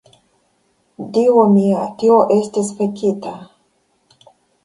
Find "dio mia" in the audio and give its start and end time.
1.17-1.83